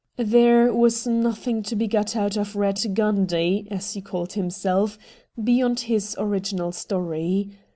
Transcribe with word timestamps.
There 0.17 0.73
was 0.73 1.05
nothing 1.05 1.61
to 1.61 1.75
be 1.75 1.85
got 1.87 2.15
out 2.15 2.35
of 2.35 2.55
Eatt 2.55 2.91
Gundy— 2.95 3.67
as 3.71 3.93
he 3.93 4.01
called 4.01 4.33
himself— 4.33 4.97
beyond 5.43 5.81
his 5.81 6.15
original 6.17 6.71
story. 6.71 7.51